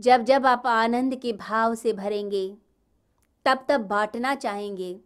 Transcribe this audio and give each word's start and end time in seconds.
जब 0.00 0.22
जब 0.24 0.46
आप 0.46 0.66
आनंद 0.66 1.14
के 1.16 1.32
भाव 1.32 1.74
से 1.74 1.92
भरेंगे, 1.92 2.48
तब 3.46 3.64
तब 3.68 3.80
बांटना 3.80 4.34
चाहेंगे। 4.34 4.98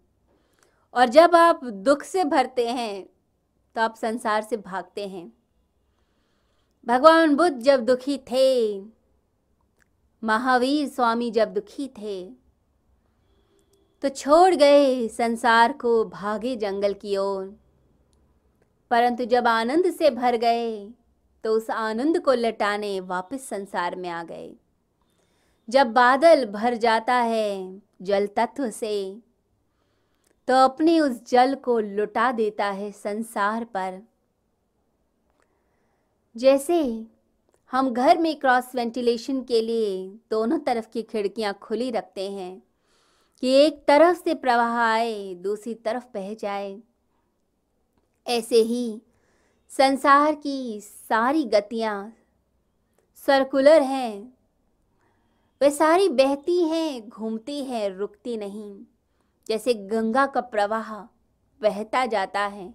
और 0.95 1.09
जब 1.09 1.35
आप 1.37 1.65
दुख 1.65 2.03
से 2.03 2.25
भरते 2.25 2.69
हैं 2.69 3.05
तो 3.77 3.81
आप 3.81 3.95
संसार 3.97 4.43
से 4.43 4.57
भागते 4.57 5.07
हैं। 5.09 5.33
भगवान 6.87 7.35
बुद्ध 7.37 7.59
जब 7.59 7.85
दुखी 7.85 8.19
थे, 8.31 8.81
महावीर 10.23 10.89
स्वामी 10.89 11.31
जब 11.31 11.53
दुखी 11.55 11.89
थे 11.99 12.25
तो 14.03 14.09
छोड़ 14.09 14.55
गए 14.55 15.07
संसार 15.09 15.73
को 15.73 16.05
भागे 16.05 16.57
जंगल 16.57 16.95
की 16.95 17.17
ओर। 17.17 17.55
परंतु 18.91 19.25
जब 19.25 19.47
आनंद 19.49 19.91
से 19.91 20.11
भर 20.11 20.37
गए 20.37 20.87
तो 21.45 21.53
उस 21.53 21.71
आनंद 21.71 22.21
को 22.21 22.33
लटाने 22.33 22.99
वापस 23.01 23.49
संसार 23.49 23.97
में 23.97 24.09
आ 24.09 24.23
गए। 24.23 24.53
जब 25.69 25.87
बादल 25.87 26.45
भर 26.47 26.75
जाता 26.75 27.15
है 27.15 27.81
जल 28.03 28.27
तत्व 28.27 28.71
से 28.71 29.23
तो 30.49 30.55
अपने 30.55 31.01
उस 31.01 31.31
जल 31.31 31.55
को 31.55 31.79
लुटा 31.79 32.33
देता 32.33 32.67
है 32.67 32.91
संसार 32.93 33.65
पर। 33.65 34.01
जैसे 36.37 37.07
हम 37.73 37.93
घर 37.93 38.19
में 38.19 38.39
क्रॉस 38.41 38.75
वेंटिलेशन 38.75 39.43
के 39.43 39.61
लिए 39.61 40.07
दोनों 40.31 40.59
तरफ़ 40.59 40.89
की 40.89 41.03
खिड़कियाँ 41.03 41.55
खुली 41.63 41.91
रखते 41.91 42.31
हैं, 42.31 42.63
कि 43.43 43.53
एक 43.55 43.85
तरफ़ 43.89 44.23
से 44.25 44.35
प्रवाह 44.35 44.79
आए, 44.79 45.35
दूसरी 45.35 45.75
तरफ़ 45.75 46.05
बह 46.15 46.35
जाए। 46.35 46.79
ऐसे 48.27 48.57
ही 48.57 49.01
संसार 49.71 50.35
की 50.35 50.81
सारी 50.81 51.45
गतियाँ 51.45 52.13
सर्कुलर 53.17 53.83
हैं 53.83 54.34
वे 55.63 55.71
सारी 55.71 56.09
बहती 56.09 56.63
हैं, 56.63 57.09
घूमती 57.09 57.65
हैं, 57.65 57.91
रुकती 57.91 58.37
नहीं। 58.37 58.81
जैसे 59.49 59.75
गंगा 59.75 60.27
का 60.27 60.41
प्रवाह 60.41 60.95
बहता 61.63 62.07
जाता 62.07 62.41
है। 62.41 62.75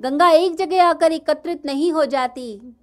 गंगा 0.00 0.30
एक 0.30 0.54
जगह 0.54 0.84
आकर 0.84 1.12
एकत्रित 1.12 1.66
नहीं 1.66 1.92
हो 1.92 2.04
जाती। 2.04 2.76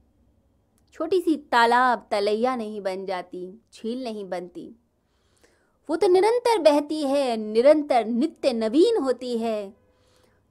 छोटी 0.94 1.22
सी 1.22 1.36
तालाब 1.38 2.08
तलैया 2.12 2.56
नहीं 2.56 2.82
बन 2.82 3.06
जाती, 3.06 3.62
झील 3.73 4.04
नहीं 4.04 4.30
बनती। 4.30 4.76
वो 5.90 5.95
तो 5.95 6.08
निरंतर 6.08 6.60
बहती 6.60 7.04
है, 7.04 7.38
निरंतर 7.38 8.06
नित्य 8.06 8.54
नवीन 8.54 8.98
होती 8.98 9.38
है। 9.38 9.73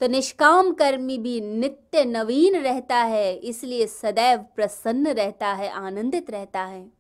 तो 0.00 0.09
निष्काम 0.09 0.72
कर्मी 0.72 1.19
भी 1.19 1.41
नित्य 1.41 2.05
नवीन 2.05 2.56
रहता 2.56 2.97
है, 2.97 3.37
इसलिए 3.37 3.87
सदैव 3.87 4.39
प्रसन्न 4.39 5.06
रहता 5.06 5.53
है, 5.53 5.70
आनंदित 5.70 6.31
रहता 6.31 6.61
है। 6.61 7.00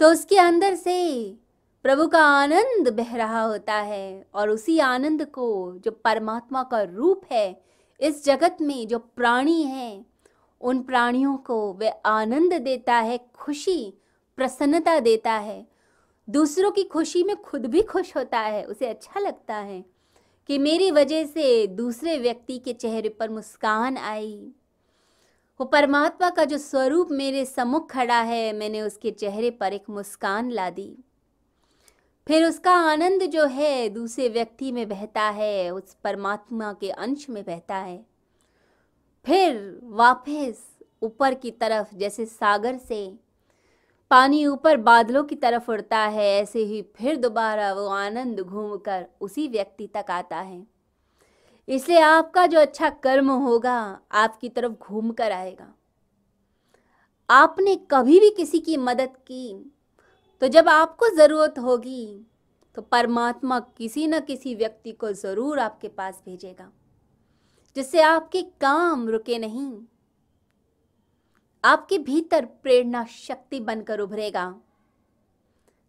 तो 0.00 0.10
उसके 0.10 0.38
अंदर 0.38 0.74
से 0.74 1.36
प्रभु 1.82 2.06
का 2.06 2.24
आनंद 2.24 2.88
बह 2.88 3.16
रहा 3.16 3.42
होता 3.42 3.74
है 3.74 4.26
और 4.34 4.50
उसी 4.50 4.78
आनंद 4.78 5.24
को 5.24 5.76
जो 5.78 5.90
परमात्मा 5.90 6.62
का 6.62 6.82
रूप 6.82 7.22
है, 7.32 7.62
इस 8.00 8.24
जगत 8.24 8.56
में 8.60 8.88
जो 8.88 8.98
प्राणी 8.98 9.62
हैं, 9.62 10.06
उन 10.60 10.82
प्राणियों 10.82 11.36
को 11.36 11.72
वह 11.72 11.90
आनंद 12.06 12.54
देता 12.54 12.94
है, 12.94 13.20
खुशी, 13.34 13.94
प्रसन्नता 14.36 15.00
देता 15.00 15.32
है। 15.32 15.66
दूसरों 16.28 16.70
की 16.70 16.84
खुशी 16.84 17.22
में 17.22 17.36
खुद 17.36 17.66
भी 17.66 17.82
खुश 17.82 18.16
होता 18.16 18.38
है, 18.38 18.64
उसे 18.64 18.86
अच्छा 18.86 19.20
लगता 19.20 19.56
है 19.56 19.84
कि 20.46 20.58
मेरी 20.58 20.90
वजह 20.90 21.24
से 21.24 21.66
दूसरे 21.66 22.18
व्यक्ति 22.18 22.58
के 22.58 22.72
चेहरे 22.72 23.08
पर 23.08 23.28
मुस्कान 23.28 23.96
आई। 23.96 24.48
वो 25.60 25.66
परमात्मा 25.66 26.30
का 26.30 26.44
जो 26.44 26.58
स्वरूप 26.58 27.08
मेरे 27.10 27.44
सम्मुख 27.44 27.90
खड़ा 27.90 28.20
है, 28.20 28.52
मैंने 28.52 28.82
उसके 28.82 29.10
चेहरे 29.10 29.50
पर 29.50 29.72
एक 29.72 29.84
मुस्कान 29.90 30.50
ला 30.50 30.70
दी। 30.70 30.98
फिर 32.26 32.44
उसका 32.44 32.72
आनंद 32.72 33.22
जो 33.22 33.44
है, 33.44 33.88
दूसरे 33.88 34.28
व्यक्ति 34.28 34.72
में 34.72 34.88
बहता 34.88 35.22
है, 35.22 35.70
उस 35.70 35.96
परमात्मा 36.04 36.72
के 36.72 36.90
अंश 36.90 37.30
में 37.30 37.44
बहता 37.44 37.76
है। 37.76 38.06
फिर 39.24 39.80
वापस 39.82 40.78
ऊपर 41.02 41.34
की 41.34 41.50
तरफ़, 41.50 41.94
जैसे 41.94 42.26
सागर 42.26 42.76
से 42.76 43.14
पानी 44.10 44.46
ऊपर 44.46 44.76
बादलों 44.76 45.24
की 45.24 45.34
तरफ़ 45.34 45.70
उड़ता 45.70 45.98
है, 45.98 46.40
ऐसे 46.42 46.58
ही 46.58 46.82
फिर 46.82 47.16
दोबारा 47.16 47.72
वो 47.72 47.86
आनंद 47.86 48.40
घूमकर 48.40 49.06
उसी 49.20 49.48
व्यक्ति 49.48 49.86
तक 49.86 50.10
आता 50.10 50.36
है। 50.36 50.73
इसलिए 51.68 52.00
आपका 52.00 52.46
जो 52.46 52.60
अच्छा 52.60 52.88
कर्म 53.02 53.30
होगा, 53.32 53.76
आपकी 54.12 54.48
तरफ़ 54.50 54.72
घूम 54.72 55.10
कर 55.12 55.32
आएगा। 55.32 55.72
आपने 57.28 57.74
कभी 57.90 58.18
भी 58.20 58.30
किसी 58.32 58.58
की 58.60 58.76
मदद 58.78 59.16
की 59.22 59.72
तो 60.42 60.48
जब 60.48 60.68
आपको 60.68 61.08
ज़रूरत 61.16 61.58
होगी 61.58 62.26
तो 62.76 62.82
परमात्मा 62.82 63.58
किसी 63.78 64.06
न 64.06 64.20
किसी 64.22 64.54
व्यक्ति 64.54 64.92
को 64.92 65.12
ज़रूर 65.12 65.58
आपके 65.60 65.88
पास 65.90 66.22
भेजेगा, 66.26 66.70
जिससे 67.76 68.00
आपके 68.02 68.42
काम 68.60 69.08
रुके 69.08 69.38
नहीं। 69.38 69.72
आपके 71.64 71.98
भीतर 72.00 72.44
प्रेरणा 72.44 73.04
शक्ति 73.06 73.60
बनकर 73.60 74.00
उभरेगा। 74.00 74.44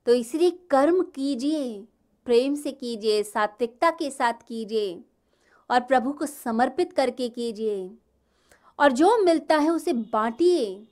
तो 0.07 0.13
इसलिए 0.13 0.51
कर्म 0.71 1.01
कीजिए, 1.05 1.81
प्रेम 2.27 2.55
से 2.55 2.71
कीजिए, 2.73 3.21
सात्विकता 3.23 3.89
के 3.91 4.09
साथ 4.11 4.47
कीजिए। 4.47 5.03
और 5.69 5.79
प्रभु 5.79 6.11
को 6.13 6.25
समर्पित 6.25 6.93
करके 6.93 7.29
कीजिए। 7.29 7.91
और 8.79 8.91
जो 8.91 9.17
मिलता 9.17 9.57
है 9.57 9.69
उसे 9.69 9.93
बांटिए। 9.93 10.87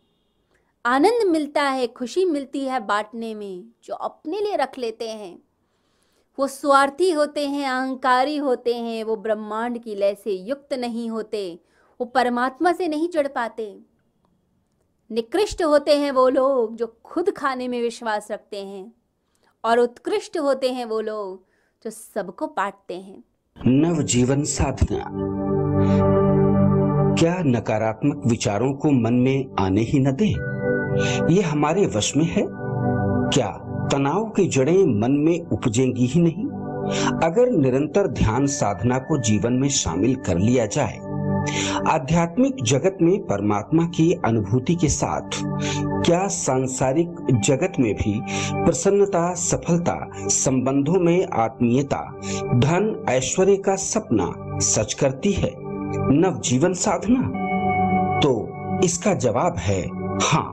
आनंद 0.86 1.28
मिलता 1.28 1.64
है, 1.64 1.88
खुशी 1.88 2.26
मिलती 2.26 2.66
है 2.66 2.80
बांटने 2.80 3.36
में, 3.36 3.66
जो 3.84 3.94
अपने 3.94 4.42
लिए 4.42 4.56
रख 4.56 4.78
लेते 4.78 5.10
हैं। 5.10 5.44
वो 6.40 6.48
स्वार्थी 6.48 7.12
होते 7.12 7.48
हैं, 7.48 7.70
अहंकारी 7.70 8.38
होते 8.38 8.76
हैं, 8.76 9.04
वो 9.04 9.16
ब्रह्मांड 9.16 9.84
की 9.84 9.96
लय 9.96 10.16
से 10.16 10.32
युक्त 10.32 10.74
नहीं 10.74 11.10
होते, 11.10 11.60
वो 12.00 12.06
परमात्मा 12.06 12.72
से 12.72 12.88
नहीं 12.88 13.10
जुड़ 13.10 13.28
पाते। 13.28 13.80
निकृष्ट 15.12 15.64
होते 15.64 16.00
हैं 16.00 16.12
वो 16.12 16.30
लोग 16.30 16.76
जो 16.76 17.00
खुद 17.04 17.32
खाने 17.32 17.68
में 17.68 17.82
विश्वास 17.82 18.32
रखते 18.32 18.66
हैं, 18.66 18.94
और 19.64 19.80
उत्कृष्ट 19.80 20.38
होते 20.38 20.74
हैं 20.74 20.86
वो 20.86 21.02
लोग 21.02 21.46
जो 21.84 21.90
सबको 21.90 22.48
बांटते 22.48 23.02
हैं। 23.02 23.24
नव 23.58 24.02
जीवन 24.02 24.44
साधना। 24.44 25.04
क्या 27.14 27.36
नकारात्मक 27.46 28.22
विचारों 28.28 28.74
को 28.74 28.92
मन 28.92 29.14
में 29.14 29.46
आने 29.60 29.82
ही 29.82 30.00
न 30.00 30.12
दें? 30.12 31.36
ये 31.36 31.42
हमारे 31.42 31.86
वश 31.86 32.14
में 32.18 32.26
है। 32.26 32.46
क्या 33.30 33.48
तनाव 33.92 34.26
की 34.26 34.48
जड़ें 34.48 35.02
मन 35.02 35.12
में 35.12 35.46
उपजेंगी 35.46 36.06
ही 36.06 36.22
नहीं? 36.22 36.46
अगर 37.24 37.52
निरंतर 37.52 38.08
ध्यान 38.08 38.46
साधना 38.46 38.98
को 38.98 39.22
जीवन 39.22 39.54
में 39.54 39.70
शामिल 39.70 40.16
कर 40.16 40.38
लिया 40.38 40.66
जाए 40.66 41.00
आध्यात्मिक 41.88 42.56
जगत 42.64 42.98
में 43.02 43.20
परमात्मा 43.20 43.84
की 43.84 44.14
अनुभूति 44.26 44.76
के 44.76 44.90
साथ, 44.90 45.30
क्या 46.06 46.28
सांसारिक 46.28 47.42
जगत 47.46 47.74
में 47.80 47.96
भी 47.96 48.22
प्रसन्नता, 48.54 49.34
सफलता, 49.34 50.10
संबंधों 50.16 51.00
में 51.00 51.28
आत्मीयता, 51.34 52.22
धन, 52.56 53.06
ऐश्वर्य 53.10 53.58
का 53.58 53.76
सपना 53.76 54.60
सच 54.60 54.94
करती 54.94 55.32
है? 55.32 55.52
नव 56.12 56.40
जीवन 56.40 56.74
साधना? 56.74 57.44
तो 58.20 58.50
इसका 58.84 59.14
जवाब 59.14 59.58
है 59.58 59.88
हाँ। 60.22 60.53